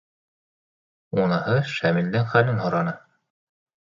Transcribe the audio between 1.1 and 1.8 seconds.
Уныһы